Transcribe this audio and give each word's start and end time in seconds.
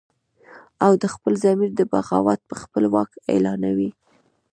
او 0.85 0.91
د 1.01 1.03
خپل 1.13 1.33
ضمیر 1.43 1.71
د 1.75 1.81
بغاوته 1.91 2.43
به 2.49 2.55
خپل 2.63 2.83
واک 2.93 3.11
اعلانوي 3.31 3.89